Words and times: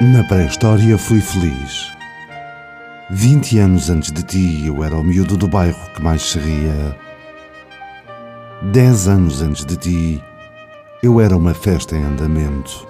Na 0.00 0.22
pré-história 0.22 0.96
fui 0.96 1.20
feliz. 1.20 1.92
Vinte 3.10 3.58
anos 3.58 3.90
antes 3.90 4.12
de 4.12 4.22
ti 4.22 4.64
eu 4.64 4.84
era 4.84 4.96
o 4.96 5.02
miúdo 5.02 5.36
do 5.36 5.48
bairro 5.48 5.92
que 5.92 6.00
mais 6.00 6.22
se 6.22 6.38
ria. 6.38 6.96
Dez 8.70 9.08
anos 9.08 9.42
antes 9.42 9.64
de 9.64 9.76
ti 9.76 10.24
eu 11.02 11.20
era 11.20 11.36
uma 11.36 11.52
festa 11.52 11.96
em 11.96 12.04
andamento. 12.04 12.86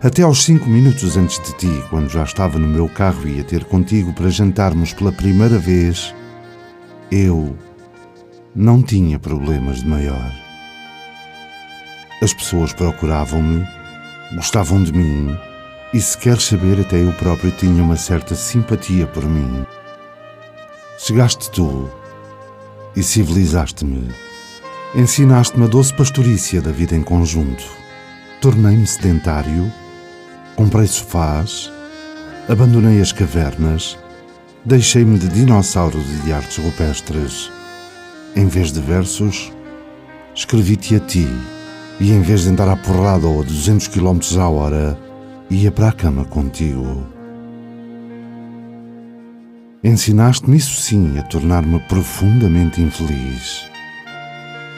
Até 0.00 0.22
aos 0.22 0.44
cinco 0.44 0.70
minutos 0.70 1.16
antes 1.16 1.42
de 1.42 1.52
ti, 1.56 1.84
quando 1.90 2.08
já 2.08 2.22
estava 2.22 2.60
no 2.60 2.68
meu 2.68 2.88
carro 2.88 3.26
e 3.26 3.38
ia 3.38 3.44
ter 3.44 3.64
contigo 3.64 4.12
para 4.12 4.30
jantarmos 4.30 4.92
pela 4.92 5.10
primeira 5.10 5.58
vez, 5.58 6.14
eu 7.10 7.58
não 8.54 8.84
tinha 8.84 9.18
problemas 9.18 9.80
de 9.80 9.88
maior. 9.88 10.32
As 12.22 12.32
pessoas 12.32 12.72
procuravam-me, 12.72 13.66
gostavam 14.36 14.84
de 14.84 14.92
mim 14.92 15.36
e 15.92 16.00
se 16.00 16.18
quer 16.18 16.40
saber, 16.40 16.80
até 16.80 17.02
eu 17.02 17.12
próprio 17.12 17.50
tinha 17.52 17.82
uma 17.82 17.96
certa 17.96 18.34
simpatia 18.34 19.06
por 19.06 19.24
mim. 19.24 19.64
Chegaste 20.98 21.50
tu 21.50 21.88
e 22.94 23.02
civilizaste-me. 23.02 24.08
Ensinaste-me 24.94 25.64
a 25.64 25.68
doce 25.68 25.94
pastorícia 25.94 26.60
da 26.60 26.72
vida 26.72 26.96
em 26.96 27.02
conjunto. 27.02 27.64
Tornei-me 28.40 28.86
sedentário, 28.86 29.72
comprei 30.54 30.86
sofás, 30.86 31.70
abandonei 32.48 33.00
as 33.00 33.12
cavernas, 33.12 33.98
deixei-me 34.64 35.18
de 35.18 35.28
dinossauros 35.28 36.06
e 36.10 36.16
de 36.24 36.32
artes 36.32 36.58
rupestres. 36.58 37.50
Em 38.34 38.46
vez 38.46 38.72
de 38.72 38.80
versos, 38.80 39.52
escrevi-te 40.34 40.96
a 40.96 41.00
ti, 41.00 41.28
e 42.00 42.12
em 42.12 42.20
vez 42.20 42.42
de 42.42 42.50
andar 42.50 42.68
à 42.68 42.76
porrada 42.76 43.26
ou 43.26 43.40
a 43.40 43.44
200 43.44 43.88
km 43.88 44.18
a 44.38 44.48
hora, 44.48 45.05
ia 45.50 45.70
para 45.70 45.88
a 45.88 45.92
cama 45.92 46.24
contigo. 46.24 47.06
Ensinaste-me 49.82 50.56
isso 50.56 50.80
sim 50.80 51.18
a 51.18 51.22
tornar-me 51.22 51.78
profundamente 51.80 52.80
infeliz. 52.82 53.64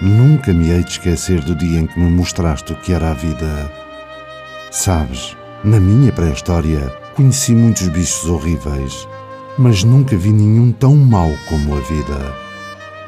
Nunca 0.03 0.53
me 0.53 0.71
hei 0.71 0.85
de 0.85 0.91
esquecer 0.91 1.41
do 1.41 1.55
dia 1.55 1.81
em 1.81 1.87
que 1.87 1.99
me 1.99 2.11
mostraste 2.11 2.73
o 2.73 2.77
que 2.77 2.93
era 2.93 3.11
a 3.11 3.15
vida. 3.15 3.73
Sabes, 4.71 5.35
na 5.65 5.81
minha 5.81 6.13
pré-história 6.13 6.81
conheci 7.17 7.53
muitos 7.53 7.89
bichos 7.89 8.27
horríveis, 8.27 9.09
mas 9.57 9.83
nunca 9.83 10.17
vi 10.17 10.31
nenhum 10.31 10.71
tão 10.71 10.95
mau 10.95 11.31
como 11.49 11.75
a 11.75 11.81
vida. 11.81 12.35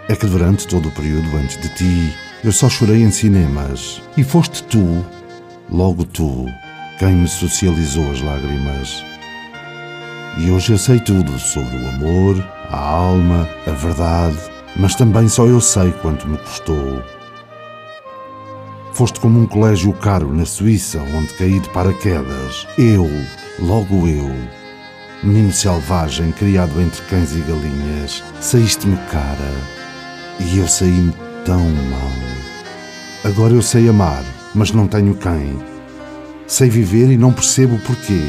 É 0.08 0.16
que 0.16 0.27
durante 0.27 0.66
todo 0.66 0.88
o 0.88 0.92
período 0.92 1.36
antes 1.36 1.61
de 1.61 1.69
ti, 1.75 2.12
eu 2.42 2.50
só 2.50 2.70
chorei 2.70 3.03
em 3.03 3.11
cinemas 3.11 4.03
e 4.16 4.25
foste 4.25 4.64
tu, 4.64 5.05
logo 5.70 6.05
tu, 6.05 6.47
quem 7.01 7.15
me 7.15 7.27
socializou 7.29 8.11
as 8.11 8.20
lágrimas. 8.20 9.03
E 10.37 10.51
hoje 10.51 10.73
eu 10.73 10.79
sei 10.79 11.01
tudo 11.01 11.39
sobre 11.39 11.75
o 11.75 11.89
amor, 11.89 12.47
a 12.69 12.79
alma, 12.79 13.48
a 13.67 13.70
verdade, 13.70 14.37
mas 14.77 14.95
também 14.95 15.27
só 15.27 15.47
eu 15.47 15.62
sei 15.62 15.93
quanto 16.03 16.28
me 16.28 16.37
custou. 16.37 17.03
Foste 18.93 19.19
como 19.19 19.41
um 19.41 19.47
colégio 19.47 19.95
caro 19.95 20.31
na 20.31 20.45
Suíça, 20.45 21.01
onde 21.17 21.33
caí 21.39 21.59
de 21.59 21.71
paraquedas. 21.71 22.67
Eu, 22.77 23.09
logo 23.61 24.06
eu, 24.06 24.31
menino 25.22 25.55
selvagem 25.55 26.33
criado 26.33 26.78
entre 26.83 27.00
cães 27.06 27.33
e 27.34 27.41
galinhas, 27.41 28.22
saíste-me 28.43 28.99
cara 29.10 29.55
e 30.39 30.59
eu 30.59 30.69
saí-me 30.69 31.15
tão 31.47 31.65
mal. 31.65 32.10
Agora 33.25 33.55
eu 33.55 33.62
sei 33.62 33.89
amar, 33.89 34.22
mas 34.55 34.71
não 34.71 34.87
tenho 34.87 35.15
quem. 35.15 35.69
Sei 36.50 36.69
viver 36.69 37.09
e 37.12 37.16
não 37.16 37.33
percebo 37.33 37.78
porquê, 37.78 38.21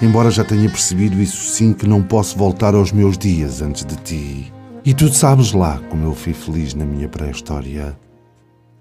embora 0.00 0.30
já 0.30 0.44
tenha 0.44 0.70
percebido 0.70 1.20
isso 1.20 1.44
sim 1.44 1.72
que 1.72 1.88
não 1.88 2.00
posso 2.00 2.38
voltar 2.38 2.72
aos 2.72 2.92
meus 2.92 3.18
dias 3.18 3.60
antes 3.60 3.84
de 3.84 3.96
ti. 3.96 4.52
E 4.84 4.94
tu 4.94 5.12
sabes 5.12 5.50
lá 5.50 5.80
como 5.90 6.06
eu 6.06 6.14
fui 6.14 6.32
feliz 6.32 6.72
na 6.72 6.84
minha 6.84 7.08
pré-história. 7.08 7.98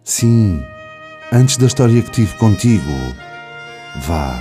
Sim, 0.04 0.62
antes 1.32 1.58
da 1.58 1.66
história 1.66 2.04
que 2.04 2.12
tive 2.12 2.38
contigo. 2.38 2.84
Vá, 4.06 4.40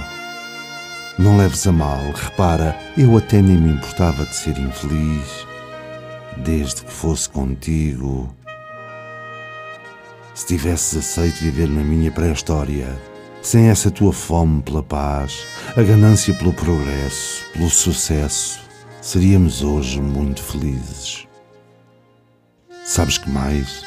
não 1.19 1.39
leves 1.39 1.67
a 1.67 1.73
mal, 1.73 2.03
repara, 2.15 2.77
eu 2.99 3.17
até 3.17 3.41
nem 3.41 3.57
me 3.57 3.73
importava 3.73 4.27
de 4.27 4.37
ser 4.37 4.59
infeliz, 4.59 5.47
desde 6.45 6.83
que 6.83 6.93
fosse 6.93 7.27
contigo. 7.27 8.29
Se 10.35 10.47
tivesses 10.47 10.99
aceito 10.99 11.41
viver 11.41 11.71
na 11.71 11.83
minha 11.83 12.13
pré-história, 12.13 12.95
sem 13.43 13.69
essa 13.69 13.91
tua 13.91 14.13
fome 14.13 14.63
pela 14.63 14.83
paz, 14.83 15.45
a 15.77 15.83
ganância 15.83 16.33
pelo 16.35 16.53
progresso, 16.53 17.45
pelo 17.53 17.69
sucesso, 17.69 18.61
seríamos 19.01 19.63
hoje 19.63 20.01
muito 20.01 20.43
felizes. 20.43 21.27
Sabes 22.85 23.19
que 23.19 23.29
mais? 23.29 23.85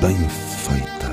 Bem 0.00 0.16
feito. 0.16 1.11